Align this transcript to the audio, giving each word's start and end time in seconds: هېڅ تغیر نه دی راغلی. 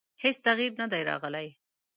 هېڅ 0.23 0.35
تغیر 0.45 0.71
نه 0.81 0.87
دی 0.91 1.01
راغلی. 1.09 1.47